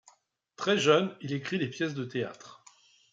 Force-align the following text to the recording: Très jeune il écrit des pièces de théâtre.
Très 0.55 0.79
jeune 0.79 1.15
il 1.21 1.31
écrit 1.31 1.59
des 1.59 1.67
pièces 1.67 1.93
de 1.93 2.05
théâtre. 2.05 2.63